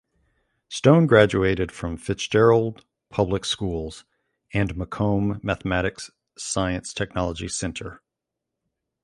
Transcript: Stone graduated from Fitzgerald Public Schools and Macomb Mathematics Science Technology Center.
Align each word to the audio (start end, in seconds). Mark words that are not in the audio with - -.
Stone 0.67 1.05
graduated 1.05 1.71
from 1.71 1.95
Fitzgerald 1.95 2.85
Public 3.11 3.45
Schools 3.45 4.03
and 4.51 4.75
Macomb 4.75 5.39
Mathematics 5.43 6.09
Science 6.39 6.91
Technology 6.91 7.47
Center. 7.47 8.01